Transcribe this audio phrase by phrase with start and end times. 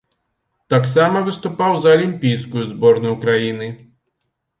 [0.73, 3.67] Таксама выступаў за алімпійскую зборную краіны.